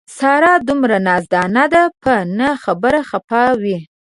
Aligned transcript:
ساره 0.17 0.53
دومره 0.67 0.97
نازدان 1.07 1.55
ده 1.73 1.83
په 2.01 2.13
نه 2.37 2.49
خبره 2.63 3.01
خپه 3.09 3.41
وي. 3.61 3.79